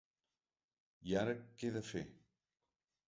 [1.09, 2.03] I ara què he de fer?